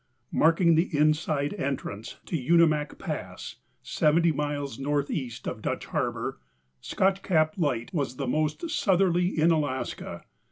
[0.31, 6.39] Marking the inside entrance to Unimak Pass, 70 miles northeast of Dutch Harbor,
[6.79, 10.23] Scotch Cap Light was the most southerly in Alaska.